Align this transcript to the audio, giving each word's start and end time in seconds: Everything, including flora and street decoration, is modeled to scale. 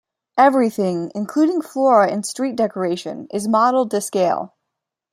Everything, 0.39 1.11
including 1.13 1.61
flora 1.61 2.11
and 2.11 2.25
street 2.25 2.55
decoration, 2.55 3.27
is 3.31 3.47
modeled 3.47 3.91
to 3.91 4.01
scale. 4.01 4.55